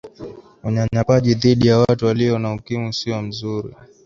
[0.63, 3.75] unyanyapaaji dhidi ya watu waliyo na ukimwi siyo mzuri